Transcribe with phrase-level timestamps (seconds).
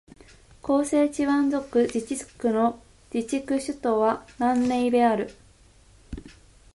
[0.63, 2.81] 広西チワン族自治区の
[3.13, 5.29] 自治区首府は南寧である